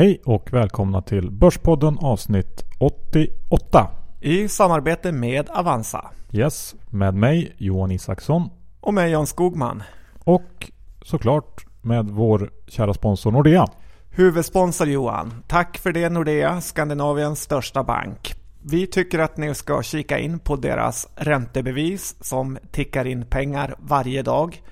[0.00, 3.90] Hej och välkomna till Börspodden avsnitt 88.
[4.20, 6.10] I samarbete med Avanza.
[6.32, 8.50] Yes, med mig Johan Isaksson.
[8.80, 9.82] Och med Jan Skogman.
[10.18, 10.70] Och
[11.02, 13.66] såklart med vår kära sponsor Nordea.
[14.10, 15.34] Huvudsponsor Johan.
[15.46, 18.34] Tack för det Nordea, Skandinaviens största bank.
[18.62, 24.22] Vi tycker att ni ska kika in på deras räntebevis som tickar in pengar varje
[24.22, 24.62] dag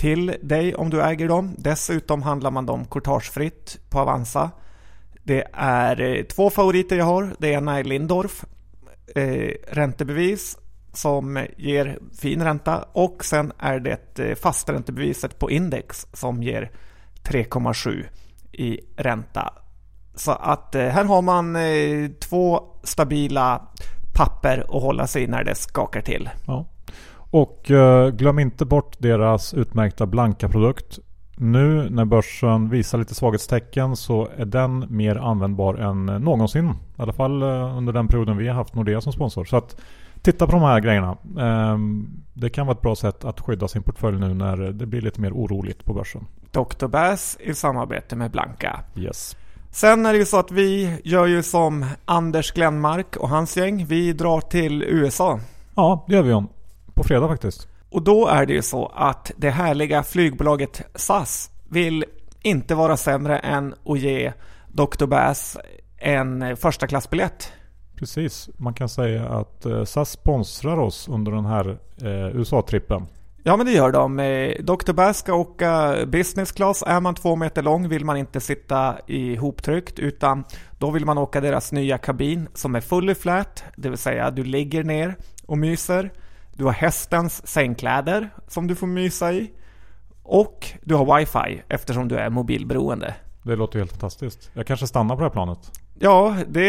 [0.00, 1.54] till dig om du äger dem.
[1.58, 4.50] Dessutom handlar man dem courtagefritt på Avanza.
[5.22, 7.34] Det är eh, två favoriter jag har.
[7.38, 8.44] Det ena är Lindorf
[9.14, 10.58] eh, räntebevis
[10.92, 16.70] som ger fin ränta och sen är det eh, fasträntebeviset på index som ger
[17.24, 18.04] 3,7
[18.52, 19.54] i ränta.
[20.14, 21.56] Så att eh, här har man
[22.20, 23.68] två stabila
[24.14, 26.30] papper att hålla sig i när det skakar till.
[26.46, 26.66] Ja.
[27.30, 30.98] Och eh, glöm inte bort deras utmärkta blanka produkt.
[31.36, 36.66] Nu när börsen visar lite svaghetstecken så är den mer användbar än någonsin.
[36.68, 39.44] I alla fall under den perioden vi har haft Nordea som sponsor.
[39.44, 39.76] Så att
[40.22, 41.16] titta på de här grejerna.
[41.40, 45.00] Ehm, det kan vara ett bra sätt att skydda sin portfölj nu när det blir
[45.00, 46.26] lite mer oroligt på börsen.
[46.50, 46.86] Dr.
[46.86, 48.80] Bass i samarbete med Blanka.
[48.96, 49.36] Yes.
[49.70, 53.86] Sen är det ju så att vi gör ju som Anders Glenmark och hans gäng.
[53.86, 55.40] Vi drar till USA.
[55.74, 56.48] Ja, det gör vi om.
[57.00, 57.68] På fredag faktiskt.
[57.90, 62.04] Och då är det ju så att det härliga flygbolaget SAS vill
[62.42, 64.32] inte vara sämre än att ge
[64.68, 65.06] Dr.
[65.06, 65.56] Bass
[65.98, 67.52] en första klassbiljett.
[67.96, 73.06] Precis, man kan säga att eh, SAS sponsrar oss under den här eh, USA-trippen.
[73.42, 74.20] Ja men det gör de.
[74.20, 74.92] Eh, Dr.
[74.92, 76.84] Bass ska åka business class.
[76.86, 80.44] Är man två meter lång vill man inte sitta ihoptryckt utan
[80.78, 84.44] då vill man åka deras nya kabin som är fully flat, det vill säga du
[84.44, 85.16] ligger ner
[85.46, 86.10] och myser.
[86.52, 89.50] Du har hästens sängkläder som du får mysa i.
[90.22, 93.14] Och du har wifi eftersom du är mobilberoende.
[93.42, 94.50] Det låter helt fantastiskt.
[94.54, 95.58] Jag kanske stannar på det här planet.
[95.98, 96.68] Ja, det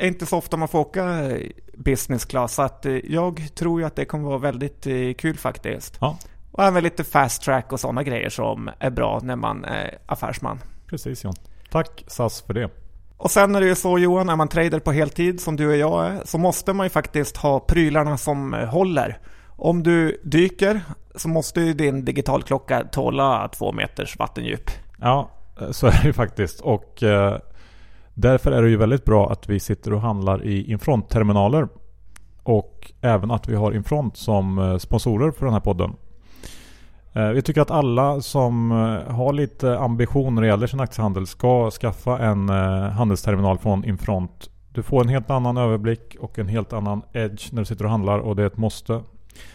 [0.00, 1.32] är inte så ofta man får åka
[1.76, 2.54] business class.
[2.54, 5.98] Så att eh, jag tror ju att det kommer vara väldigt eh, kul faktiskt.
[6.00, 6.18] Ja.
[6.52, 10.58] Och även lite fast track och sådana grejer som är bra när man är affärsman.
[10.86, 11.34] Precis John.
[11.70, 12.83] Tack SAS för det.
[13.16, 15.76] Och sen är det ju så Johan, är man trader på heltid som du och
[15.76, 19.18] jag är, så måste man ju faktiskt ha prylarna som eh, håller.
[19.56, 20.80] Om du dyker
[21.14, 24.70] så måste ju din digitalklocka tåla två meters vattendjup.
[25.00, 25.30] Ja,
[25.60, 26.60] eh, så är det ju faktiskt.
[26.60, 27.38] Och eh,
[28.14, 31.68] därför är det ju väldigt bra att vi sitter och handlar i Infront-terminaler.
[32.42, 35.96] Och även att vi har Infront som eh, sponsorer för den här podden.
[37.16, 41.26] Jag vi tycker att alla som eh, har lite ambition när det gäller sin aktiehandel
[41.26, 44.50] ska skaffa en eh, handelsterminal från Infront.
[44.72, 47.90] Du får en helt annan överblick och en helt annan edge när du sitter och
[47.90, 49.02] handlar och det är ett måste.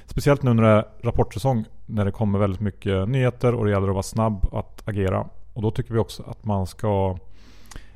[0.06, 3.88] Speciellt nu när det är rapportsäsong när det kommer väldigt mycket nyheter och det gäller
[3.88, 5.28] att vara snabb att agera.
[5.54, 7.18] Och då tycker vi också att man ska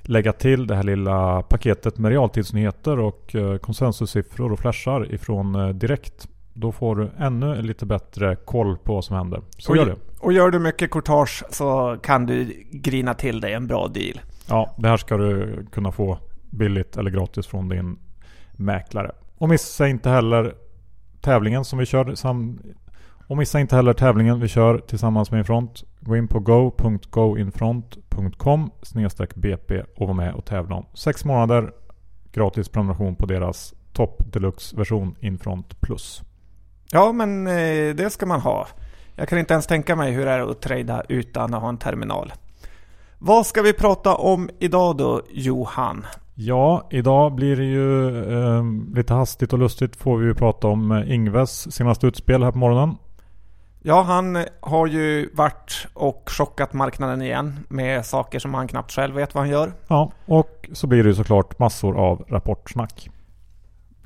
[0.01, 6.27] lägga till det här lilla paketet med realtidsnyheter och konsensussiffror och flashar ifrån Direkt.
[6.53, 9.41] Då får du ännu lite bättre koll på vad som händer.
[9.57, 9.95] Så och, gör det.
[10.19, 14.21] Och gör du mycket courtage så kan du grina till dig en bra deal.
[14.49, 16.17] Ja, det här ska du kunna få
[16.49, 17.99] billigt eller gratis från din
[18.51, 19.11] mäklare.
[19.37, 20.55] Och missa inte heller
[21.21, 22.15] tävlingen som vi kör
[23.27, 25.83] och missa inte heller tävlingen vi kör tillsammans med Infront.
[25.99, 28.71] Gå in på go.goinfront.com
[29.35, 31.71] BP och var med och tävla om 6 månader
[32.31, 36.23] gratis prenumeration på deras Top Deluxe version Infront Plus.
[36.93, 38.67] Ja, men eh, det ska man ha.
[39.15, 41.77] Jag kan inte ens tänka mig hur det är att trada utan att ha en
[41.77, 42.33] terminal.
[43.19, 46.05] Vad ska vi prata om idag då, Johan?
[46.35, 48.63] Ja, idag blir det ju eh,
[48.95, 52.57] lite hastigt och lustigt får vi ju prata om eh, Ingves senaste utspel här på
[52.57, 52.95] morgonen.
[53.81, 59.15] Ja, han har ju varit och chockat marknaden igen med saker som han knappt själv
[59.15, 59.73] vet vad han gör.
[59.87, 63.09] Ja, och så blir det ju såklart massor av rapportsnack.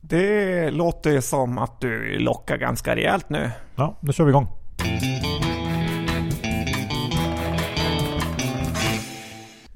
[0.09, 3.51] Det låter ju som att du lockar ganska rejält nu.
[3.75, 4.47] Ja, nu kör vi igång.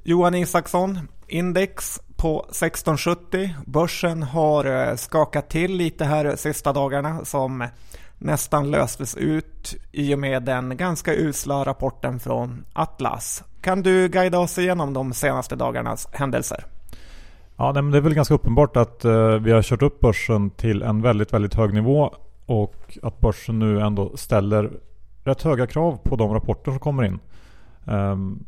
[0.03, 3.49] Johan Isaksson, index på 1670.
[3.65, 7.67] Börsen har eh, skakat till lite här sista dagarna som
[8.17, 13.43] nästan löstes ut i och med den ganska usla rapporten från Atlas.
[13.61, 16.65] Kan du guida oss igenom de senaste dagarnas händelser?
[17.61, 21.01] Ja, det är väl ganska uppenbart att eh, vi har kört upp börsen till en
[21.01, 22.15] väldigt, väldigt hög nivå
[22.45, 24.71] och att börsen nu ändå ställer
[25.23, 27.19] rätt höga krav på de rapporter som kommer in.
[27.85, 28.45] Um,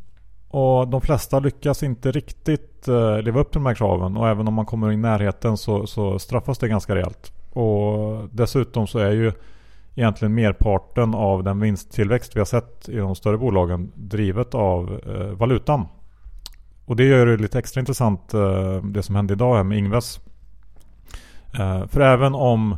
[0.48, 4.48] och de flesta lyckas inte riktigt uh, leva upp till de här kraven och även
[4.48, 7.32] om man kommer i närheten så, så straffas det ganska rejält.
[7.52, 9.32] Och dessutom så är ju
[9.94, 15.32] egentligen merparten av den vinsttillväxt vi har sett i de större bolagen drivet av uh,
[15.32, 15.86] valutan.
[16.86, 20.20] Och det gör det lite extra intressant eh, det som hände idag här med Ingves.
[21.58, 22.76] Eh, för även om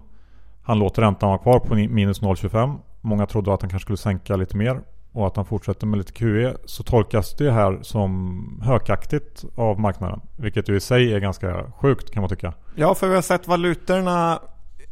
[0.62, 2.78] han låter räntan vara kvar på minus 0,25.
[3.00, 4.80] Många trodde att han kanske skulle sänka lite mer
[5.12, 10.20] och att han fortsätter med lite QE så tolkas det här som hökaktigt av marknaden.
[10.36, 12.52] Vilket ju i sig är ganska sjukt kan man tycka.
[12.74, 14.38] Ja, för vi har sett valutorna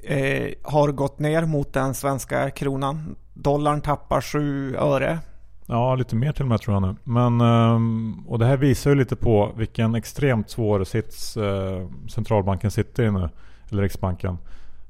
[0.03, 3.17] eh, har gått ner mot den svenska kronan.
[3.35, 5.19] Dollarn tappar 7 öre.
[5.67, 6.95] Ja, lite mer till och med tror jag nu.
[7.05, 12.71] Men, ehm, och det här visar ju lite på vilken extremt svår sits eh, centralbanken
[12.71, 13.29] sitter i nu.
[13.71, 14.39] Eller Riksbanken.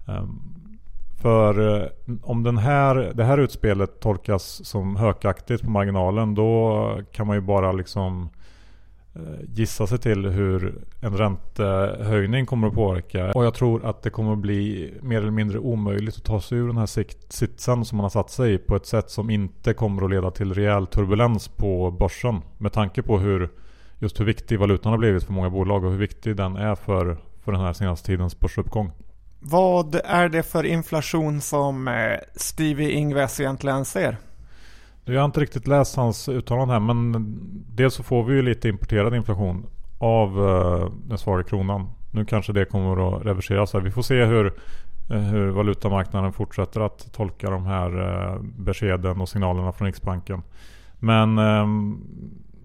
[0.07, 0.41] Ehm,
[1.23, 1.89] för eh,
[2.23, 7.41] om den här, det här utspelet tolkas som hökaktigt på marginalen då kan man ju
[7.41, 8.29] bara liksom eh,
[9.17, 13.33] Eh, gissa sig till hur en räntehöjning kommer att påverka.
[13.33, 16.59] Och jag tror att det kommer att bli mer eller mindre omöjligt att ta sig
[16.59, 16.87] ur den här
[17.33, 20.31] sitsen som man har satt sig i på ett sätt som inte kommer att leda
[20.31, 22.41] till rejäl turbulens på börsen.
[22.59, 23.51] Med tanke på hur
[23.99, 27.17] just hur viktig valutan har blivit för många bolag och hur viktig den är för,
[27.45, 28.93] för den här senaste tidens börsuppgång.
[29.41, 31.95] Vad är det för inflation som eh,
[32.37, 34.17] Stevie Ingves egentligen ser?
[35.05, 37.15] Jag har inte riktigt läst hans uttalande här men
[37.69, 39.67] dels så får vi ju lite importerad inflation
[39.99, 41.91] av eh, den svaga kronan.
[42.11, 43.81] Nu kanske det kommer att reverseras här.
[43.81, 44.47] Vi får se hur,
[45.11, 50.43] eh, hur valutamarknaden fortsätter att tolka de här eh, beskeden och signalerna från Riksbanken.
[50.99, 52.01] Men ehm,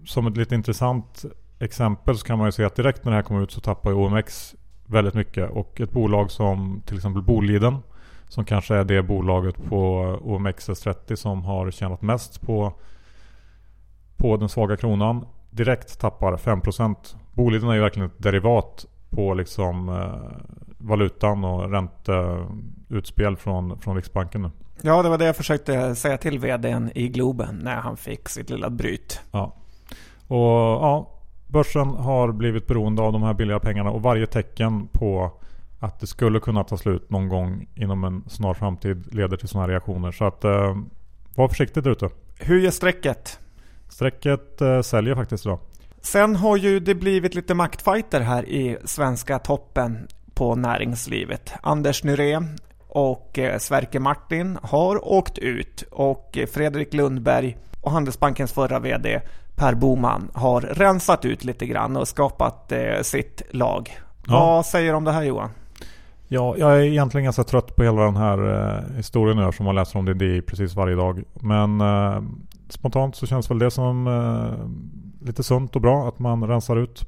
[0.06, 1.24] som ett lite intressant
[1.58, 3.90] exempel så kan man ju se att direkt när det här kommer ut så tappar
[3.90, 4.54] ju OMX
[4.86, 5.50] väldigt mycket.
[5.50, 7.76] Och ett bolag som till exempel Boliden
[8.30, 12.72] som kanske är det bolaget på OMXS30 som har tjänat mest på,
[14.16, 15.26] på den svaga kronan.
[15.50, 16.94] Direkt tappar 5%.
[17.32, 20.46] Boliden är ju verkligen ett derivat på liksom eh,
[20.78, 24.50] valutan och ränteutspel från, från Riksbanken nu.
[24.82, 28.50] Ja, det var det jag försökte säga till vdn i Globen när han fick sitt
[28.50, 29.20] lilla bryt.
[29.30, 29.54] Ja.
[30.26, 30.38] Och
[30.82, 31.10] ja,
[31.46, 35.32] Börsen har blivit beroende av de här billiga pengarna och varje tecken på
[35.80, 39.68] att det skulle kunna ta slut någon gång inom en snar framtid leder till sådana
[39.68, 40.12] reaktioner.
[40.12, 40.76] Så att eh,
[41.34, 42.08] var försiktig där ute.
[42.38, 43.40] Hur ger strecket?
[43.88, 45.58] Strecket eh, säljer faktiskt idag.
[46.00, 51.52] Sen har ju det blivit lite maktfighter här i svenska toppen på näringslivet.
[51.62, 52.40] Anders Nyré
[52.88, 59.20] och eh, Sverker Martin har åkt ut och Fredrik Lundberg och Handelsbankens förra VD
[59.56, 64.00] Per Boman har rensat ut lite grann och skapat eh, sitt lag.
[64.26, 64.32] Ja.
[64.32, 65.50] Vad säger du om det här Johan?
[66.32, 69.74] Ja, jag är egentligen ganska trött på hela den här eh, historien nu som man
[69.74, 71.22] läser om det i precis varje dag.
[71.34, 72.22] Men eh,
[72.68, 77.04] spontant så känns väl det som eh, lite sunt och bra att man rensar ut.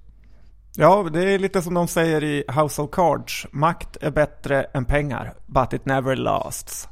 [0.76, 3.46] Ja, det är lite som de säger i House of Cards.
[3.52, 6.88] Makt är bättre än pengar, but it never lasts.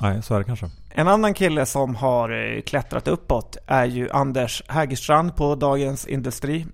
[0.00, 0.70] Nej, så är det kanske.
[0.90, 6.66] En annan kille som har eh, klättrat uppåt är ju Anders Hägerstrand på Dagens Industri.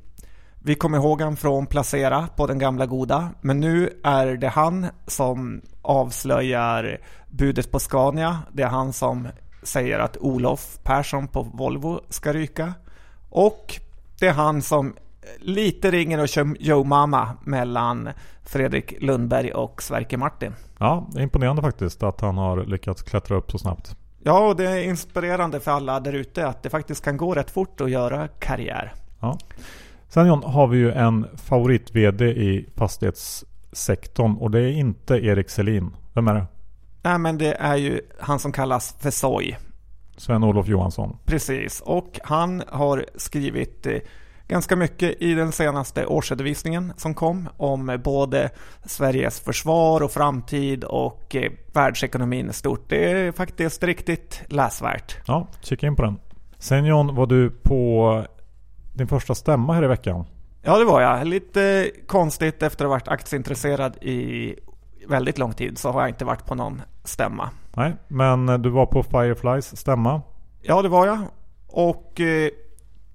[0.65, 4.87] Vi kommer ihåg han från Placera på den gamla goda, men nu är det han
[5.07, 6.99] som avslöjar
[7.31, 8.39] budet på Scania.
[8.53, 9.29] Det är han som
[9.63, 12.75] säger att Olof Persson på Volvo ska ryka.
[13.31, 13.81] Och
[14.19, 14.95] det är han som
[15.39, 18.09] lite ringer och kör Joe Mama mellan
[18.45, 20.55] Fredrik Lundberg och Sverker Martin.
[20.79, 23.97] Ja, det är imponerande faktiskt att han har lyckats klättra upp så snabbt.
[24.23, 27.51] Ja, och det är inspirerande för alla där ute att det faktiskt kan gå rätt
[27.51, 28.95] fort att göra karriär.
[29.21, 29.39] Ja.
[30.15, 35.97] Sen John har vi ju en favorit-VD i fastighetssektorn och det är inte Erik Selin.
[36.15, 36.47] Vem är det?
[37.03, 39.57] Nej, men det är ju han som kallas för Soy.
[40.17, 41.17] Sven-Olof Johansson.
[41.27, 43.97] Precis, och han har skrivit eh,
[44.49, 48.51] ganska mycket i den senaste årsredovisningen som kom om både
[48.85, 52.85] Sveriges försvar och framtid och eh, världsekonomin i stort.
[52.89, 55.17] Det är faktiskt riktigt läsvärt.
[55.27, 56.19] Ja, kika in på den.
[56.59, 58.25] Sen John, var du på
[58.93, 60.25] din första stämma här i veckan?
[60.63, 61.27] Ja, det var jag.
[61.27, 64.55] Lite konstigt efter att ha varit aktieintresserad i
[65.09, 67.51] väldigt lång tid så har jag inte varit på någon stämma.
[67.77, 70.23] Nej, men du var på Fireflies stämma?
[70.63, 71.19] Ja, det var jag.
[71.69, 72.51] Och eh,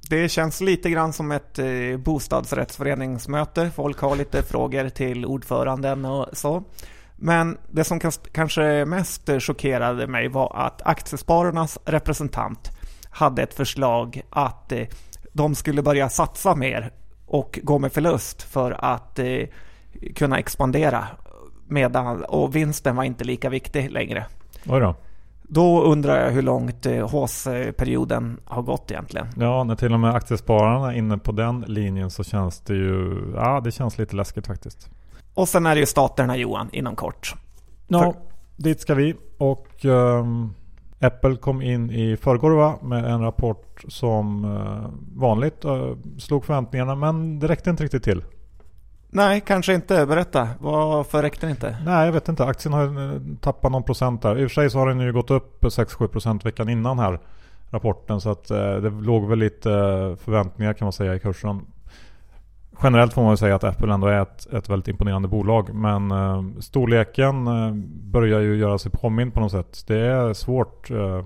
[0.09, 3.71] det känns lite grann som ett eh, bostadsrättsföreningsmöte.
[3.75, 6.63] Folk har lite frågor till ordföranden och så.
[7.15, 7.99] Men det som
[8.31, 12.71] kanske mest chockerade mig var att Aktiespararnas representant
[13.09, 14.87] hade ett förslag att eh,
[15.37, 16.91] de skulle börja satsa mer
[17.25, 19.43] och gå med förlust för att eh,
[20.15, 21.07] kunna expandera.
[21.67, 24.25] Medan, och vinsten var inte lika viktig längre.
[24.65, 24.95] Oj då.
[25.49, 29.27] Då undrar jag hur långt HÅS-perioden har gått egentligen.
[29.37, 33.23] Ja, när till och med aktiespararna är inne på den linjen så känns det ju,
[33.35, 34.89] ja det känns lite läskigt faktiskt.
[35.33, 37.35] Och sen är det ju staterna Johan, inom kort.
[37.87, 38.13] Ja, För...
[38.63, 40.53] dit ska vi och um,
[40.99, 44.89] Apple kom in i förrgår med en rapport som eh,
[45.19, 48.23] vanligt eh, slog förväntningarna men det räckte inte riktigt till.
[49.09, 50.05] Nej, kanske inte.
[50.05, 50.49] Berätta.
[50.59, 51.77] Varför räckte det inte?
[51.85, 52.45] Nej, jag vet inte.
[52.45, 54.39] Aktien har eh, tappat någon procent där.
[54.39, 57.19] I och för sig så har den ju gått upp 6-7% veckan innan här
[57.69, 58.21] rapporten.
[58.21, 59.69] Så att det låg väl lite
[60.23, 61.61] förväntningar kan man säga i kursen.
[62.83, 65.73] Generellt får man väl säga att Apple ändå är ett, ett väldigt imponerande bolag.
[65.73, 67.71] Men eh, storleken eh,
[68.11, 69.83] börjar ju göra sig påminn på något sätt.
[69.87, 71.25] Det är svårt eh,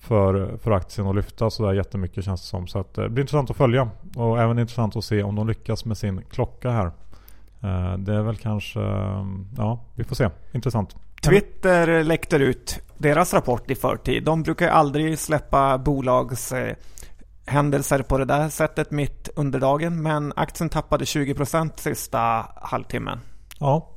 [0.00, 2.66] för, för aktien att lyfta sådär jättemycket känns det som.
[2.66, 3.90] Så att, eh, det blir intressant att följa.
[4.16, 6.86] Och även intressant att se om de lyckas med sin klocka här.
[7.62, 10.28] Eh, det är väl kanske, eh, ja vi får se.
[10.52, 10.96] Intressant.
[11.22, 14.24] Twitter läckte ut deras rapport i förtid.
[14.24, 16.76] De brukar aldrig släppa bolags eh,
[17.46, 20.02] händelser på det där sättet mitt under dagen.
[20.02, 23.18] Men aktien tappade 20% sista halvtimmen.
[23.58, 23.90] Ja,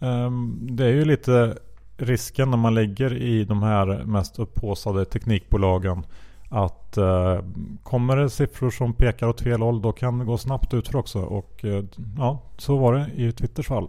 [0.00, 1.58] ehm, det är ju lite
[1.96, 6.06] risken när man lägger i de här mest upphåsade teknikbolagen
[6.54, 7.38] att eh,
[7.82, 11.18] kommer det siffror som pekar åt fel håll då kan det gå snabbt utför också.
[11.18, 11.84] Och eh,
[12.18, 13.88] ja, så var det i Twitters fall.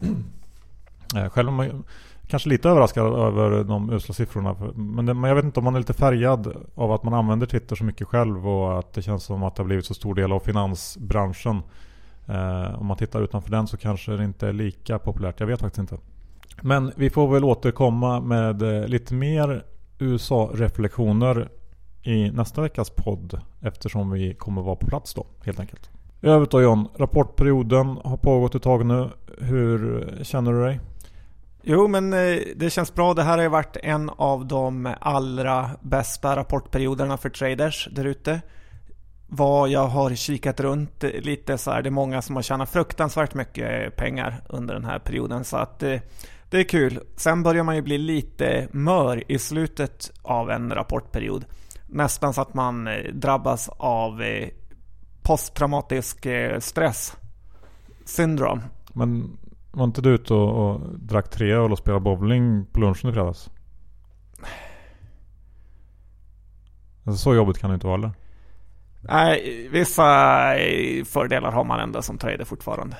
[1.16, 1.50] Eh, själv
[2.28, 4.56] kanske lite överraskad över de usla siffrorna.
[4.74, 7.46] Men, det, men jag vet inte om man är lite färgad av att man använder
[7.46, 10.14] Twitter så mycket själv och att det känns som att det har blivit så stor
[10.14, 11.62] del av finansbranschen.
[12.26, 15.40] Eh, om man tittar utanför den så kanske det inte är lika populärt.
[15.40, 15.98] Jag vet faktiskt inte.
[16.62, 19.64] Men vi får väl återkomma med eh, lite mer
[19.98, 21.48] USA-reflektioner
[22.02, 23.40] i nästa veckas podd.
[23.60, 25.90] Eftersom vi kommer vara på plats då helt enkelt.
[26.20, 29.10] I övrigt då John, rapportperioden har pågått ett tag nu.
[29.38, 30.80] Hur känner du dig?
[31.68, 33.14] Jo, men eh, det känns bra.
[33.14, 38.40] Det här har ju varit en av de allra bästa rapportperioderna för traders där ute.
[39.26, 43.34] Vad jag har kikat runt eh, lite så är det många som har tjänat fruktansvärt
[43.34, 45.44] mycket pengar under den här perioden.
[45.44, 46.00] Så att eh,
[46.50, 47.00] det, är kul.
[47.16, 51.44] Sen börjar man ju bli lite mör i slutet av en rapportperiod.
[51.86, 54.22] Nästan så att man drabbas av
[55.22, 56.26] posttraumatisk
[56.58, 57.16] stress
[58.04, 58.62] syndrom.
[58.92, 59.38] Men
[59.76, 63.12] var inte du ute och, och drack tre öl och spelade bowling på lunchen i
[63.12, 63.50] fredags?
[67.04, 68.12] Alltså, så jobbigt kan det inte vara eller?
[69.00, 70.04] Nej, vissa
[70.58, 72.96] eh, fördelar har man ändå som trader fortfarande.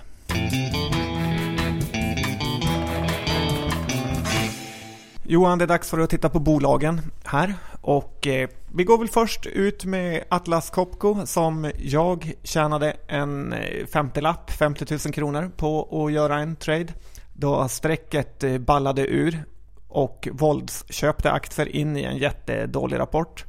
[5.23, 7.55] Johan, det är dags för att titta på bolagen här.
[7.87, 13.55] Och eh, vi går väl först ut med Atlas Copco som jag tjänade en
[13.93, 16.87] 50-lapp, 50 000 kronor på att göra en trade.
[17.33, 19.45] Då strecket eh, ballade ur
[19.89, 23.45] och våldsköpte aktier in i en jättedålig rapport.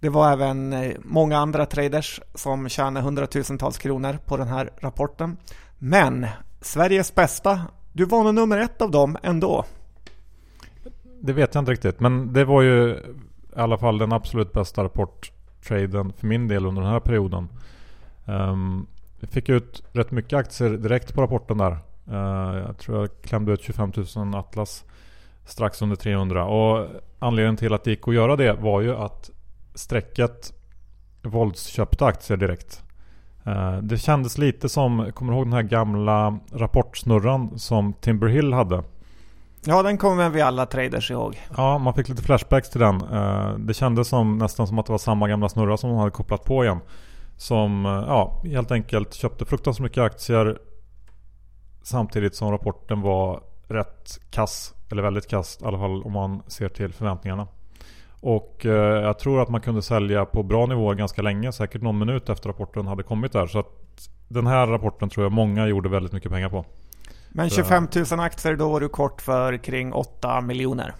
[0.00, 5.36] Det var även eh, många andra traders som tjänade hundratusentals kronor på den här rapporten.
[5.78, 6.26] Men
[6.60, 7.60] Sveriges bästa,
[7.92, 9.64] du var nog nummer ett av dem ändå.
[11.20, 12.98] Det vet jag inte riktigt, men det var ju
[13.56, 17.48] i alla fall den absolut bästa rapporttraden för min del under den här perioden.
[18.24, 18.86] Um,
[19.20, 21.78] jag fick ut rätt mycket aktier direkt på rapporten där.
[22.10, 24.84] Uh, jag tror jag klämde ut 25 000 Atlas
[25.44, 26.44] strax under 300.
[26.44, 26.86] Och
[27.18, 29.30] anledningen till att det gick att göra det var ju att
[29.74, 30.52] strecket
[31.22, 32.82] våldsköpte aktier direkt.
[33.46, 38.82] Uh, det kändes lite som, kommer du ihåg den här gamla rapportsnurran som Timberhill hade?
[39.64, 41.40] Ja, den kommer vi alla traders ihåg.
[41.56, 43.02] Ja, man fick lite flashbacks till den.
[43.12, 46.10] Eh, det kändes som, nästan som att det var samma gamla snurra som de hade
[46.10, 46.80] kopplat på igen.
[47.36, 50.58] Som eh, ja, helt enkelt köpte fruktansvärt mycket aktier
[51.82, 54.74] samtidigt som rapporten var rätt kass.
[54.90, 57.46] Eller väldigt kass i alla fall om man ser till förväntningarna.
[58.20, 61.52] Och eh, jag tror att man kunde sälja på bra nivåer ganska länge.
[61.52, 63.46] Säkert någon minut efter rapporten hade kommit där.
[63.46, 63.66] Så att
[64.28, 66.64] den här rapporten tror jag många gjorde väldigt mycket pengar på.
[67.30, 70.94] Men 25 000 aktier, då var du kort för kring 8 miljoner.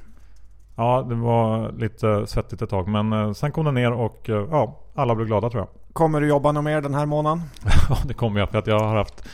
[0.77, 2.89] Ja, det var lite svettigt ett tag.
[2.89, 5.69] Men eh, sen kom det ner och eh, ja, alla blev glada tror jag.
[5.93, 7.43] Kommer du jobba något mer den här månaden?
[7.89, 8.51] ja, det kommer jag.
[8.51, 9.25] För att jag har haft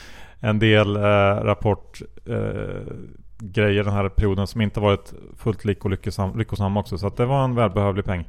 [0.40, 1.00] en del eh,
[1.44, 2.34] rapport eh,
[3.38, 6.98] den här perioden som inte varit fullt lik och lyckosam, lyckosam också.
[6.98, 8.28] Så det var en välbehövlig peng.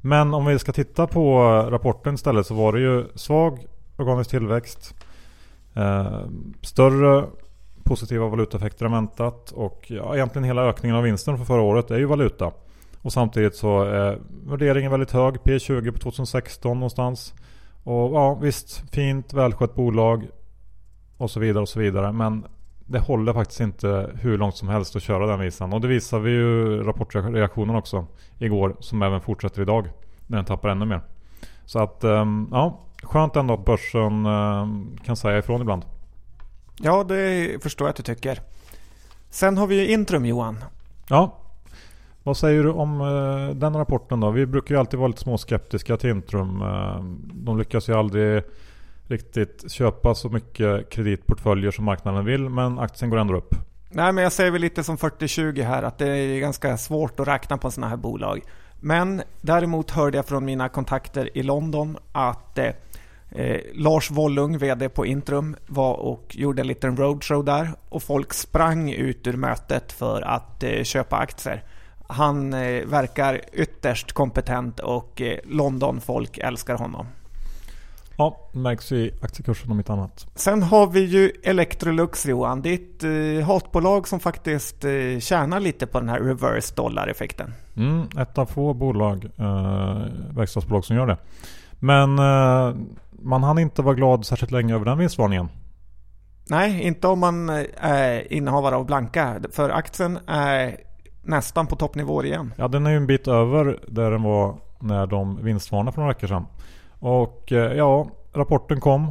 [0.00, 4.94] Men om vi ska titta på rapporten istället så var det ju svag organisk tillväxt.
[5.74, 6.20] Eh,
[6.62, 7.26] större
[7.86, 9.50] positiva valutaeffekter än väntat.
[9.50, 12.52] Och ja, egentligen hela ökningen av vinsten för förra året är ju valuta.
[13.02, 15.34] Och samtidigt så är värderingen väldigt hög.
[15.34, 17.34] P20 på 2016 någonstans.
[17.84, 20.28] Och ja visst, fint, välskött bolag.
[21.16, 22.12] Och så vidare och så vidare.
[22.12, 22.44] Men
[22.86, 25.72] det håller faktiskt inte hur långt som helst att köra den visan.
[25.72, 28.06] Och det visar vi ju rapportreaktionen också
[28.38, 28.76] igår.
[28.80, 29.88] Som även fortsätter idag.
[30.26, 31.00] När den tappar ännu mer.
[31.64, 35.84] Så att ehm, ja, skönt ändå att börsen ehm, kan säga ifrån ibland.
[36.80, 38.40] Ja, det förstår jag att du tycker.
[39.30, 40.64] Sen har vi ju Intrum Johan.
[41.08, 41.38] Ja,
[42.22, 44.30] Vad säger du om eh, den rapporten då?
[44.30, 46.62] Vi brukar ju alltid vara lite småskeptiska till Intrum.
[46.62, 47.04] Eh,
[47.34, 48.42] de lyckas ju aldrig
[49.08, 53.54] riktigt köpa så mycket kreditportföljer som marknaden vill men aktien går ändå upp.
[53.90, 57.28] Nej, men jag säger väl lite som 40-20 här att det är ganska svårt att
[57.28, 58.40] räkna på sådana här bolag.
[58.80, 62.54] Men däremot hörde jag från mina kontakter i London att
[63.36, 68.32] eh, Lars Wollung, VD på Intrum, var och gjorde en liten roadshow där och folk
[68.32, 71.64] sprang ut ur mötet för att eh, köpa aktier.
[72.08, 77.06] Han eh, verkar ytterst kompetent och eh, London-folk älskar honom.
[78.18, 80.26] Ja, märks i aktiekursen om inte annat.
[80.34, 86.00] Sen har vi ju Electrolux Johan, ditt eh, hatbolag som faktiskt eh, tjänar lite på
[86.00, 87.54] den här reverse dollar-effekten.
[87.76, 91.16] Mm, ett av få bolag, eh, verkstadsbolag som gör det.
[91.78, 92.74] Men eh,
[93.18, 95.48] man hann inte vara glad särskilt länge över den vinstvarningen.
[96.48, 99.40] Nej, inte om man eh, är innehavare av blanka.
[99.52, 100.76] För aktien är
[101.22, 102.52] nästan på toppnivåer igen.
[102.56, 106.12] Ja, den är ju en bit över där den var när de vinstvarnade för några
[106.12, 106.46] veckor sedan.
[106.98, 109.02] Och eh, ja, rapporten kom.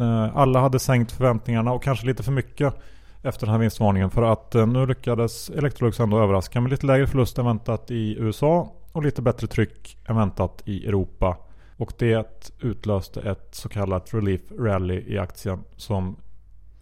[0.00, 2.74] Eh, alla hade sänkt förväntningarna och kanske lite för mycket
[3.22, 4.10] efter den här vinstvarningen.
[4.10, 8.72] För att nu lyckades Electrolux ändå överraska med lite lägre förlust än väntat i USA
[8.92, 11.36] och lite bättre tryck än väntat i Europa.
[11.76, 16.16] Och det utlöste ett så kallat relief rally i aktien som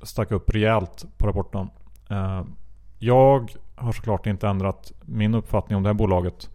[0.02, 1.68] stack upp rejält på rapporten.
[2.10, 2.42] Eh,
[2.98, 6.50] jag har såklart inte ändrat min uppfattning om det här bolaget.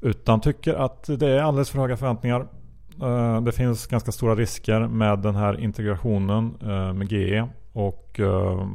[0.00, 2.46] Utan tycker att det är alldeles för höga förväntningar.
[3.02, 7.48] Eh, det finns ganska stora risker med den här integrationen eh, med GE.
[7.74, 8.20] Och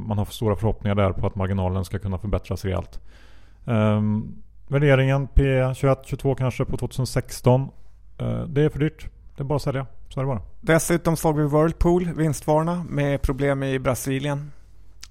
[0.06, 3.00] man har för stora förhoppningar där på att marginalen ska kunna förbättras rejält.
[4.68, 7.68] Värderingen P21-22 kanske på 2016.
[8.46, 9.06] Det är för dyrt.
[9.36, 9.86] Det är bara att sälja.
[10.08, 10.42] Så är det bara.
[10.60, 14.50] Dessutom såg vi Whirlpool vinstvarna med problem i Brasilien.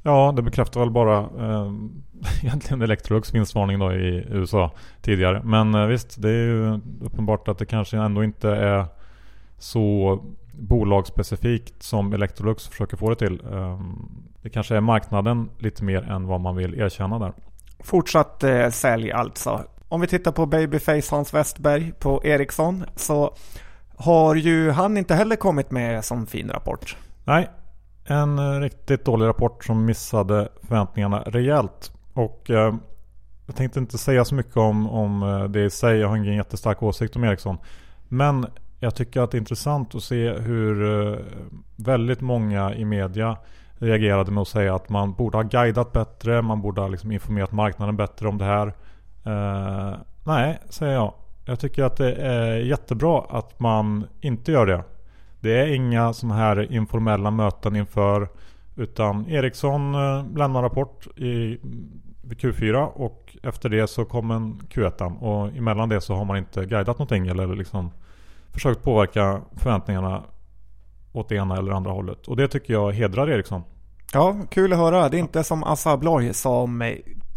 [0.04, 1.72] Ja, det bekräftar väl bara eh,
[2.44, 4.72] egentligen Electrolux vinstvarning då i USA
[5.02, 5.42] tidigare.
[5.44, 8.86] Men eh, visst, det är ju uppenbart att det kanske ändå inte är
[9.58, 10.20] så
[10.52, 13.42] bolagsspecifikt som Electrolux försöker få det till.
[13.52, 13.82] Eh,
[14.42, 17.34] det kanske är marknaden lite mer än vad man vill erkänna där.
[17.80, 19.64] Fortsatt eh, sälj alltså.
[19.90, 23.34] Om vi tittar på Babyface Hans Westberg på Ericsson så
[23.96, 26.98] har ju han inte heller kommit med som fin rapport.
[27.24, 27.50] Nej,
[28.06, 31.92] en eh, riktigt dålig rapport som missade förväntningarna rejält.
[32.14, 32.76] Och eh,
[33.46, 35.98] jag tänkte inte säga så mycket om, om eh, det i sig.
[35.98, 37.58] Jag har ingen jättestark åsikt om Ericsson.
[38.08, 38.46] Men
[38.80, 41.20] jag tycker att det är intressant att se hur eh,
[41.76, 43.38] väldigt många i media
[43.78, 46.42] reagerade med att säga att man borde ha guidat bättre.
[46.42, 48.74] Man borde ha liksom informerat marknaden bättre om det här.
[49.28, 51.14] Uh, nej, säger jag.
[51.46, 54.84] Jag tycker att det är jättebra att man inte gör det.
[55.40, 58.28] Det är inga sådana här informella möten inför
[58.78, 61.58] utan Ericsson eh, lämnar rapport i
[62.30, 66.66] Q4 och efter det så kom en Q1 och emellan det så har man inte
[66.66, 67.92] guidat någonting eller liksom
[68.52, 70.24] försökt påverka förväntningarna
[71.14, 72.28] åt det ena eller andra hållet.
[72.28, 73.64] Och det tycker jag hedrar Ericsson.
[74.14, 75.10] Ja, kul att höra.
[75.10, 76.82] Det är inte som Assa Abloy som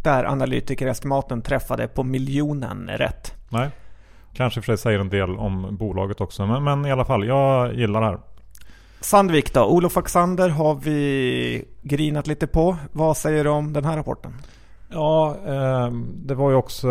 [0.04, 3.34] där analytikerestimaten träffade på miljonen rätt.
[3.48, 3.70] Nej.
[4.32, 6.46] Kanske för sig säger en del om bolaget också.
[6.46, 8.18] Men, men i alla fall, jag gillar det här.
[9.00, 9.64] Sandvik då?
[9.64, 12.76] Olof Axander har vi grinat lite på.
[12.92, 14.34] Vad säger du om den här rapporten?
[14.88, 16.88] Ja, eh, det var ju också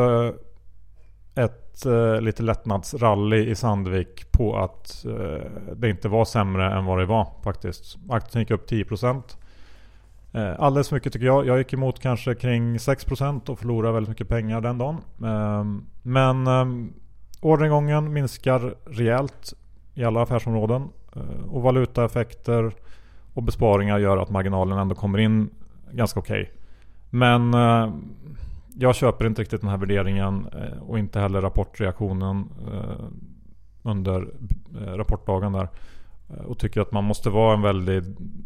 [1.36, 7.00] ett eh, lite lättnadsrally i Sandvik på att eh, det inte var sämre än vad
[7.00, 7.98] det var faktiskt.
[8.10, 9.24] Aktien gick upp 10%.
[10.34, 11.48] Eh, alldeles för mycket tycker jag.
[11.48, 14.98] Jag gick emot kanske kring 6% och förlorade väldigt mycket pengar den dagen.
[15.24, 15.64] Eh,
[16.04, 16.92] men eh,
[17.42, 19.54] Orderingången minskar rejält
[19.94, 20.90] i alla affärsområden
[21.50, 22.76] och valutaeffekter
[23.34, 25.50] och besparingar gör att marginalen ändå kommer in
[25.92, 26.42] ganska okej.
[26.42, 26.54] Okay.
[27.10, 27.54] Men
[28.78, 30.48] jag köper inte riktigt den här värderingen
[30.88, 32.46] och inte heller rapportreaktionen
[33.84, 34.28] under
[34.96, 35.68] rapportdagen där.
[36.30, 38.04] Eh, och tycker att man måste vara en väldigt,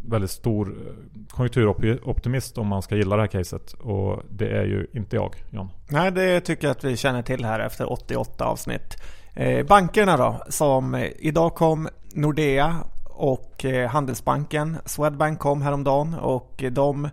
[0.08, 0.94] väldigt stor eh,
[1.30, 3.74] konjunkturoptimist om man ska gilla det här caset.
[3.74, 5.70] Och det är ju inte jag, John.
[5.88, 8.98] Nej, det tycker jag att vi känner till här efter 88 avsnitt.
[9.34, 14.78] Eh, bankerna då, som idag kom Nordea och Handelsbanken.
[14.86, 17.10] Swedbank kom häromdagen och de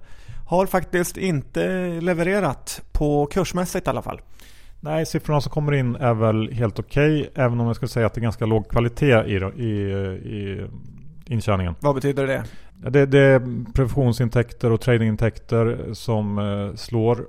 [0.46, 4.20] har faktiskt inte levererat på kursmässigt i alla fall.
[4.82, 7.20] Nej, siffrorna som kommer in är väl helt okej.
[7.20, 9.70] Okay, även om jag skulle säga att det är ganska låg kvalitet i, i,
[10.24, 10.66] i
[11.26, 11.74] intjäningen.
[11.80, 12.44] Vad betyder det?
[12.90, 17.26] Det, det är preventionsintäkter och tradingintäkter som eh, slår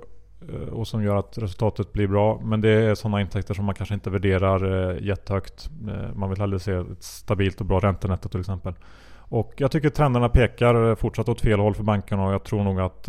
[0.48, 2.40] eh, och som gör att resultatet blir bra.
[2.44, 5.70] Men det är sådana intäkter som man kanske inte värderar eh, jättehögt.
[6.14, 8.74] Man vill hellre se ett stabilt och bra räntenetto till exempel.
[9.14, 12.80] Och jag tycker trenderna pekar fortsatt åt fel håll för bankerna och jag tror nog
[12.80, 13.08] att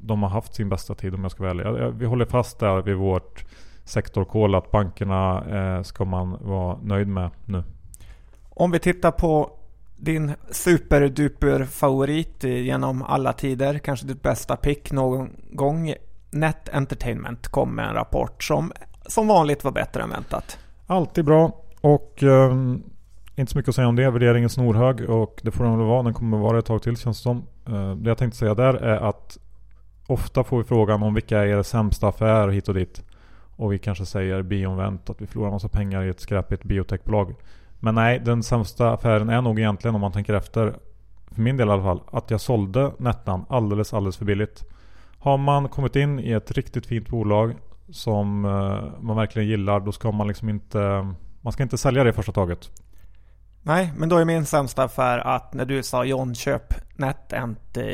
[0.00, 1.94] de har haft sin bästa tid om jag ska vara ärlig.
[1.94, 3.44] Vi håller fast där vid vårt
[3.84, 7.62] sektorkol att bankerna eh, ska man vara nöjd med nu.
[8.48, 9.50] Om vi tittar på
[9.96, 15.94] din superduper favorit genom alla tider, kanske ditt bästa pick någon gång.
[16.32, 18.72] Net Entertainment kom med en rapport som
[19.06, 20.58] som vanligt var bättre än väntat.
[20.86, 22.52] Alltid bra och eh,
[23.36, 24.10] inte så mycket att säga om det.
[24.10, 26.02] Värderingen snorhög och det får den väl vara.
[26.02, 27.46] Den kommer vara ett tag till känns det som.
[27.66, 29.38] Eh, det jag tänkte säga där är att
[30.10, 33.02] ofta får vi frågan om vilka är sämsta affärer hit och dit.
[33.56, 37.34] Och vi kanske säger biomvänt att vi förlorar massa pengar i ett skräpigt biotechbolag.
[37.80, 40.74] Men nej, den sämsta affären är nog egentligen om man tänker efter.
[41.30, 42.02] För min del i alla fall.
[42.12, 44.64] Att jag sålde Nettan alldeles, alldeles för billigt.
[45.18, 47.54] Har man kommit in i ett riktigt fint bolag
[47.90, 49.80] som eh, man verkligen gillar.
[49.80, 51.12] Då ska man liksom inte...
[51.40, 52.70] Man ska inte sälja det första taget.
[53.62, 57.84] Nej, men då är min sämsta affär att när du sa John köp NetEnt eh,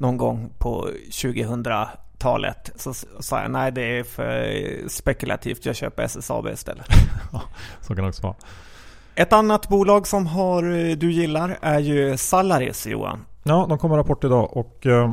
[0.00, 6.48] någon gång på 2000-talet så sa jag nej det är för spekulativt, jag köper SSAB
[6.48, 6.86] istället.
[7.80, 8.36] så kan det också vara.
[9.14, 10.62] Ett annat bolag som har,
[10.96, 13.24] du gillar är ju Salaris Johan.
[13.42, 15.12] Ja, de kommer rapport idag och eh,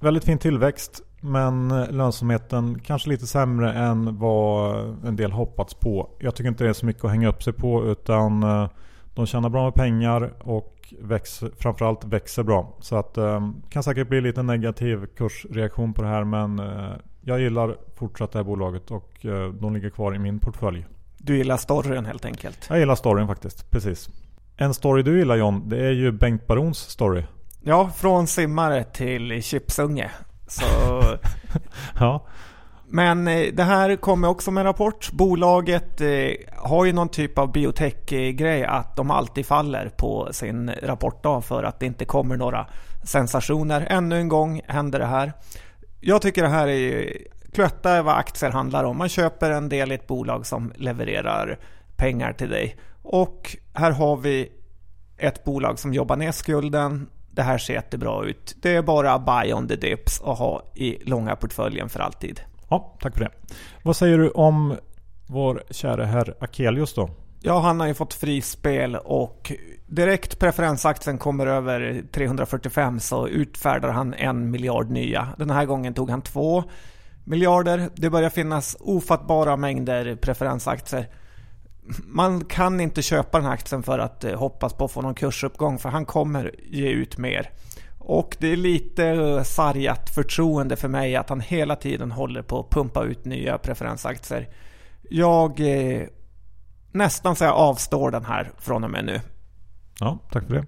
[0.00, 1.02] väldigt fin tillväxt.
[1.20, 6.10] Men lönsamheten kanske lite sämre än vad en del hoppats på.
[6.18, 8.68] Jag tycker inte det är så mycket att hänga upp sig på utan eh,
[9.14, 12.76] de tjänar bra med pengar och växer, framförallt växer bra.
[12.80, 17.40] Så att eh, kan säkert bli lite negativ kursreaktion på det här men eh, jag
[17.40, 19.26] gillar fortsatt det här bolaget och
[19.60, 20.86] de ligger kvar i min portfölj.
[21.18, 22.66] Du gillar storyn helt enkelt?
[22.68, 24.08] Jag gillar storyn faktiskt, precis.
[24.56, 27.24] En story du gillar John, det är ju Bengt Barons story.
[27.60, 30.10] Ja, från simmare till chipsunge.
[30.46, 30.64] Så...
[31.98, 32.26] ja.
[32.94, 35.12] Men eh, det här kommer också med en rapport.
[35.12, 36.08] Bolaget eh,
[36.56, 41.80] har ju någon typ av biotech-grej att de alltid faller på sin rapportdag för att
[41.80, 42.66] det inte kommer några
[43.04, 43.86] sensationer.
[43.90, 45.32] Ännu en gång händer det här.
[46.00, 47.16] Jag tycker det här är
[47.52, 48.98] klötta är vad aktier handlar om.
[48.98, 51.58] Man köper en del i ett bolag som levererar
[51.96, 52.76] pengar till dig.
[53.02, 54.52] Och här har vi
[55.18, 58.56] ett bolag som jobbar ner skulden det här ser jättebra ut.
[58.62, 62.40] Det är bara buy on the dips och ha i långa portföljen för alltid.
[62.72, 63.30] Ja, tack för det.
[63.82, 64.76] Vad säger du om
[65.26, 67.10] vår kära herr Akelius då?
[67.40, 69.52] Ja, han har ju fått frispel och
[69.86, 75.28] direkt preferensaktien kommer över 345 så utfärdar han en miljard nya.
[75.38, 76.64] Den här gången tog han två
[77.24, 77.90] miljarder.
[77.94, 81.08] Det börjar finnas ofattbara mängder preferensaktier
[82.04, 85.14] man kan inte köpa den här aktien för att eh, hoppas på att få någon
[85.14, 87.50] kursuppgång för han kommer ge ut mer.
[88.04, 92.70] Och det är lite sargat förtroende för mig att han hela tiden håller på att
[92.70, 94.48] pumpa ut nya preferensaktier.
[95.10, 96.06] Jag eh,
[96.92, 99.20] nästan så jag avstår den här från och med nu.
[100.00, 100.66] Ja, tack för det.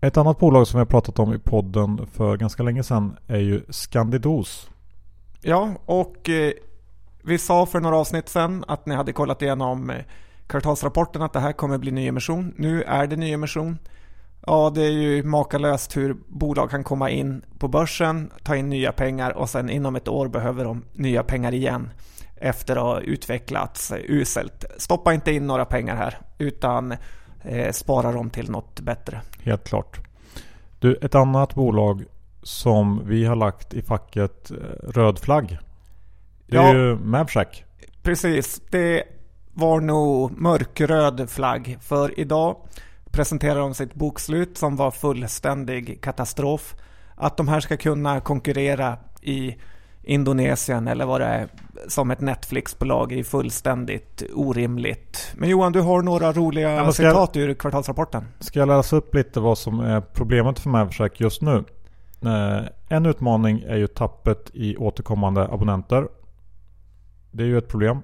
[0.00, 3.38] Ett annat bolag som vi har pratat om i podden för ganska länge sedan är
[3.38, 4.70] ju Scandidos.
[5.40, 6.52] Ja, och eh,
[7.24, 9.96] vi sa för några avsnitt sedan att ni hade kollat igenom eh,
[10.46, 12.54] kvartalsrapporten att det här kommer bli nyemission.
[12.56, 13.78] Nu är det nyemission.
[14.46, 18.92] Ja, det är ju makalöst hur bolag kan komma in på börsen, ta in nya
[18.92, 21.90] pengar och sen inom ett år behöver de nya pengar igen
[22.36, 24.64] efter att ha utvecklats uselt.
[24.78, 26.94] Stoppa inte in några pengar här utan
[27.42, 29.20] eh, spara dem till något bättre.
[29.42, 30.00] Helt klart.
[30.78, 32.04] Du, ett annat bolag
[32.42, 34.56] som vi har lagt i facket eh,
[34.88, 35.58] röd flagg
[36.50, 37.64] det är ja, ju Mavshack.
[38.02, 38.62] Precis.
[38.70, 39.02] Det
[39.52, 41.78] var nog mörkröd flagg.
[41.80, 42.56] För idag
[43.12, 46.74] presenterar de sitt bokslut som var fullständig katastrof.
[47.14, 49.56] Att de här ska kunna konkurrera i
[50.02, 51.48] Indonesien eller vad det är
[51.88, 55.32] som ett Netflix-bolag är fullständigt orimligt.
[55.34, 58.24] Men Johan, du har några roliga ja, citat jag, ur kvartalsrapporten.
[58.40, 61.64] Ska jag läsa upp lite vad som är problemet för Mavshack just nu?
[62.24, 66.06] Eh, en utmaning är ju tappet i återkommande abonnenter
[67.30, 68.02] det är ju ett problem.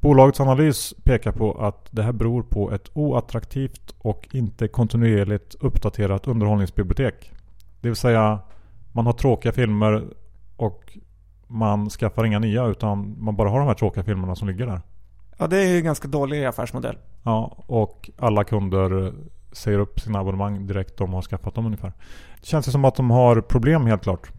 [0.00, 6.26] Bolagets analys pekar på att det här beror på ett oattraktivt och inte kontinuerligt uppdaterat
[6.26, 7.32] underhållningsbibliotek.
[7.80, 8.38] Det vill säga
[8.92, 10.04] man har tråkiga filmer
[10.56, 10.98] och
[11.46, 14.80] man skaffar inga nya utan man bara har de här tråkiga filmerna som ligger där.
[15.38, 16.96] Ja det är ju en ganska dålig affärsmodell.
[17.22, 19.12] Ja och alla kunder
[19.52, 21.92] säger upp sina abonnemang direkt de har skaffat dem ungefär.
[22.40, 24.30] Det känns ju som att de har problem helt klart.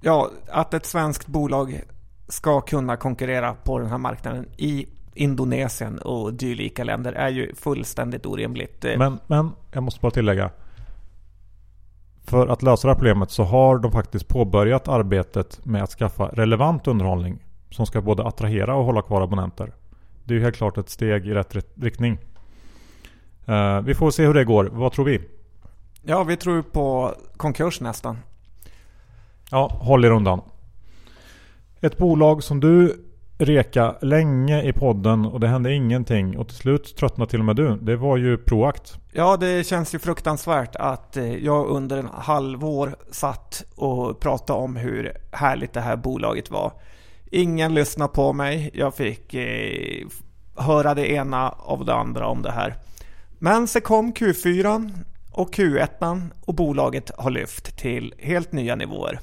[0.00, 1.82] Ja, att ett svenskt bolag
[2.28, 8.26] ska kunna konkurrera på den här marknaden i Indonesien och dylika länder är ju fullständigt
[8.26, 8.84] orimligt.
[8.96, 10.50] Men, men jag måste bara tillägga.
[12.24, 16.28] För att lösa det här problemet så har de faktiskt påbörjat arbetet med att skaffa
[16.28, 17.38] relevant underhållning
[17.70, 19.72] som ska både attrahera och hålla kvar abonnenter.
[20.24, 22.18] Det är ju helt klart ett steg i rätt riktning.
[23.48, 24.64] Uh, vi får se hur det går.
[24.64, 25.20] Vad tror vi?
[26.02, 28.18] Ja, vi tror på konkurs nästan.
[29.50, 30.40] Ja, håll er undan.
[31.84, 33.04] Ett bolag som du
[33.38, 37.56] reka länge i podden och det hände ingenting och till slut tröttnade till och med
[37.56, 37.76] du.
[37.76, 38.98] Det var ju Proact.
[39.12, 44.76] Ja, det känns ju fruktansvärt att eh, jag under en halvår satt och pratade om
[44.76, 46.72] hur härligt det här bolaget var.
[47.30, 48.70] Ingen lyssnade på mig.
[48.74, 50.06] Jag fick eh,
[50.56, 52.74] höra det ena av det andra om det här.
[53.38, 54.90] Men så kom Q4
[55.32, 59.20] och Q1 och bolaget har lyft till helt nya nivåer.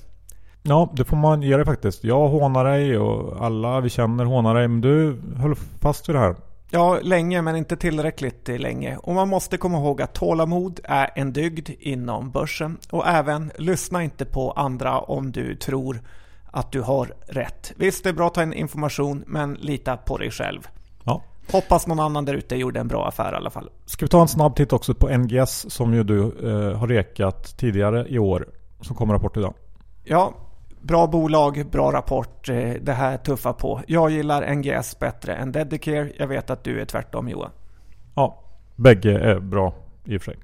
[0.64, 2.04] Ja, det får man ge dig faktiskt.
[2.04, 4.68] Jag hånar dig och alla vi känner hånar dig.
[4.68, 6.36] Men du höll fast vid det här.
[6.72, 8.98] Ja, länge men inte tillräckligt länge.
[8.98, 12.78] Och man måste komma ihåg att tålamod är en dygd inom börsen.
[12.92, 16.02] Och även lyssna inte på andra om du tror
[16.52, 17.74] att du har rätt.
[17.76, 20.68] Visst, det är bra att ta in information, men lita på dig själv.
[21.04, 21.24] Ja.
[21.52, 23.70] Hoppas någon annan där ute gjorde en bra affär i alla fall.
[23.86, 27.58] Ska vi ta en snabb titt också på NGS som ju du eh, har rekat
[27.58, 28.48] tidigare i år.
[28.82, 29.54] Som kommer rapport idag.
[30.04, 30.34] Ja,
[30.82, 32.50] bra bolag, bra rapport.
[32.50, 33.82] Eh, det här tuffar på.
[33.88, 36.12] Jag gillar NGS bättre än Dedicare.
[36.18, 37.52] Jag vet att du är tvärtom Johan.
[38.16, 38.44] Ja,
[38.76, 39.74] bägge är bra
[40.06, 40.40] i och för sig.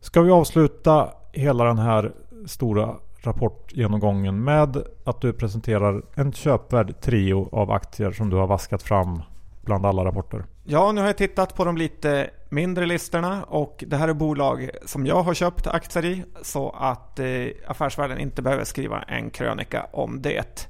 [0.00, 2.12] Ska vi avsluta hela den här
[2.46, 8.82] stora rapportgenomgången med att du presenterar en köpvärd trio av aktier som du har vaskat
[8.82, 9.22] fram
[9.60, 10.44] bland alla rapporter?
[10.64, 14.70] Ja, nu har jag tittat på de lite mindre listorna och det här är bolag
[14.84, 17.26] som jag har köpt aktier i så att eh,
[17.66, 20.68] Affärsvärlden inte behöver skriva en krönika om det.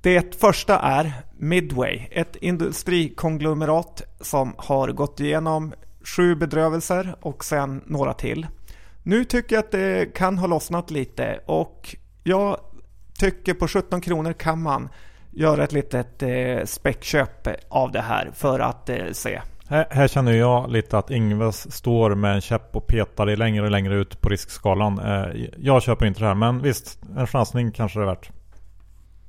[0.00, 5.74] Det första är Midway, ett industrikonglomerat som har gått igenom
[6.16, 8.46] sju bedrövelser och sen några till.
[9.02, 12.60] Nu tycker jag att det kan ha lossnat lite och jag
[13.18, 14.88] tycker på 17 kronor kan man
[15.30, 19.40] göra ett litet eh, späckköp av det här för att eh, se.
[19.70, 23.64] Här, här, känner jag lite att Ingves står med en käpp och petar i längre
[23.64, 24.98] och längre ut på riskskalan.
[24.98, 28.30] Eh, jag köper inte det här men visst, en chansning kanske det är värt.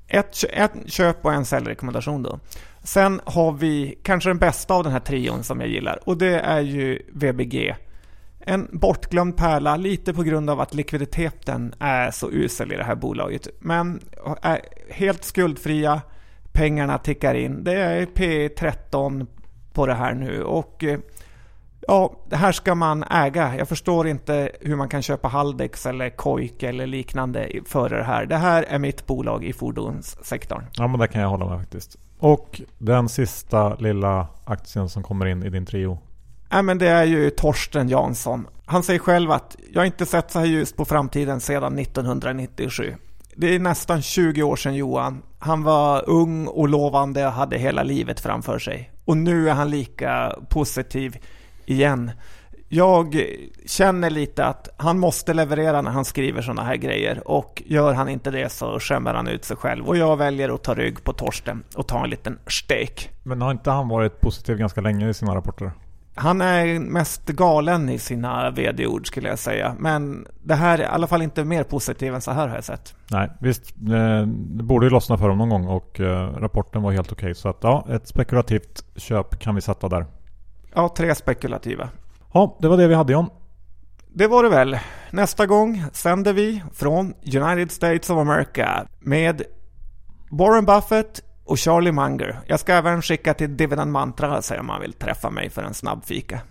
[0.07, 2.39] Ett, ett köp och en säljrekommendation då.
[2.83, 6.39] Sen har vi kanske den bästa av den här trion som jag gillar och det
[6.39, 7.75] är ju VBG.
[8.39, 12.95] En bortglömd pärla lite på grund av att likviditeten är så usel i det här
[12.95, 13.47] bolaget.
[13.59, 13.99] Men
[14.41, 16.01] är helt skuldfria,
[16.51, 17.63] pengarna tickar in.
[17.63, 19.27] Det är P13
[19.73, 20.99] på det här nu och eh,
[21.87, 23.55] ja, det här ska man äga.
[23.57, 28.25] Jag förstår inte hur man kan köpa Haldex eller Koik eller liknande för det här.
[28.25, 30.63] Det här är mitt bolag i fordonssektorn.
[30.73, 31.97] Ja, men det kan jag hålla med faktiskt.
[32.19, 35.99] Och den sista lilla aktien som kommer in i din trio?
[36.51, 38.47] Nej, men det är ju Torsten Jansson.
[38.65, 42.95] Han säger själv att jag inte sett så här ljust på framtiden sedan 1997.
[43.35, 45.21] Det är nästan 20 år sedan Johan.
[45.39, 48.91] Han var ung och lovande och hade hela livet framför sig.
[49.09, 51.17] Och nu är han lika positiv
[51.65, 52.11] igen.
[52.67, 53.23] Jag
[53.65, 58.09] känner lite att han måste leverera när han skriver sådana här grejer och gör han
[58.09, 59.87] inte det så skämmer han ut sig själv.
[59.87, 63.09] Och jag väljer att ta rygg på Torsten och ta en liten stek.
[63.23, 65.71] Men har inte han varit positiv ganska länge i sina rapporter?
[66.19, 69.75] Han är mest galen i sina vd-ord skulle jag säga.
[69.79, 72.63] Men det här är i alla fall inte mer positiv än så här har jag
[72.63, 72.95] sett.
[73.11, 73.71] Nej, visst.
[73.71, 77.25] Eh, det borde ju lossna för honom någon gång och eh, rapporten var helt okej.
[77.25, 77.33] Okay.
[77.33, 80.05] Så att ja, ett spekulativt köp kan vi sätta där.
[80.73, 81.89] Ja, tre spekulativa.
[82.33, 83.29] Ja, det var det vi hade John.
[84.13, 84.77] Det var det väl.
[85.11, 89.41] Nästa gång sänder vi från United States of America med
[90.31, 92.39] Warren Buffett och Charlie Munger.
[92.47, 95.73] Jag ska även skicka till Dividend Mantra säger om man vill träffa mig för en
[95.73, 96.41] snabb fika.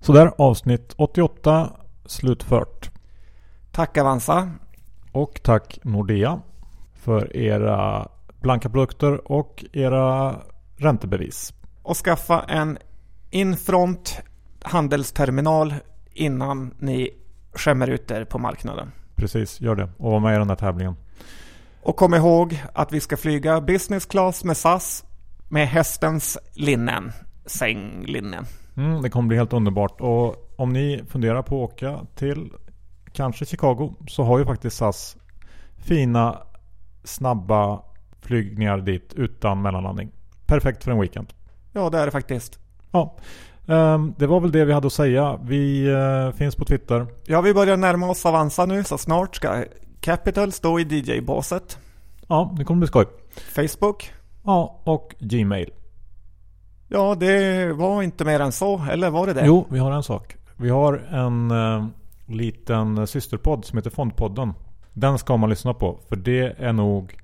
[0.00, 1.72] Sådär, avsnitt 88
[2.06, 2.90] slutfört.
[3.72, 4.50] Tack Avanza.
[5.12, 6.40] Och tack Nordea
[6.94, 8.08] för era
[8.40, 10.36] blanka produkter och era
[10.76, 11.54] räntebevis.
[11.82, 12.78] Och skaffa en
[13.30, 14.18] Infront
[14.62, 15.74] handelsterminal
[16.14, 17.10] innan ni
[17.52, 18.92] skämmer ut er på marknaden.
[19.18, 19.88] Precis, gör det.
[19.96, 20.96] Och var med i den här tävlingen.
[21.82, 25.04] Och kom ihåg att vi ska flyga business class med SAS
[25.48, 27.12] med hästens linnen.
[27.46, 28.44] Sänglinnen.
[28.76, 30.00] Mm, det kommer bli helt underbart.
[30.00, 32.52] Och om ni funderar på att åka till
[33.12, 35.16] kanske Chicago så har ju faktiskt SAS
[35.76, 36.38] fina
[37.04, 37.82] snabba
[38.20, 40.10] flygningar dit utan mellanlandning.
[40.46, 41.32] Perfekt för en weekend.
[41.72, 42.58] Ja, det är det faktiskt.
[42.90, 43.16] Ja,
[44.16, 45.38] det var väl det vi hade att säga.
[45.42, 47.06] Vi eh, finns på Twitter.
[47.24, 49.64] Ja, vi börjar närma oss Avanza nu så snart ska
[50.00, 51.78] Capital stå i DJ-båset.
[52.26, 53.06] Ja, det kommer bli skoj.
[53.54, 54.12] Facebook.
[54.44, 55.70] Ja, och Gmail.
[56.88, 59.46] Ja, det var inte mer än så, eller var det det?
[59.46, 60.36] Jo, vi har en sak.
[60.56, 61.86] Vi har en eh,
[62.26, 64.54] liten systerpodd som heter Fondpodden.
[64.92, 67.18] Den ska man lyssna på, för det är nog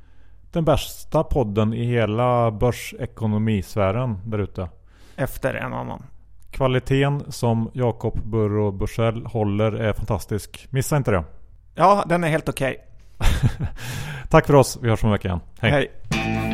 [0.52, 4.68] den bästa podden i hela börsekonomisfären där ute.
[5.16, 6.02] Efter en annan.
[6.54, 10.66] Kvaliteten som Jakob Burro Bursell håller är fantastisk.
[10.70, 11.24] Missa inte det.
[11.74, 12.76] Ja, den är helt okej.
[14.30, 14.78] Tack för oss.
[14.82, 15.40] Vi hörs om en vecka igen.
[15.60, 15.70] Hej.
[15.70, 16.53] Hej.